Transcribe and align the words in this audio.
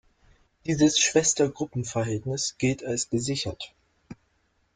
Dieses 0.65 0.97
Schwestergruppenverhältnis 0.99 2.55
gilt 2.57 2.83
als 2.83 3.11
gesichert. 3.11 3.71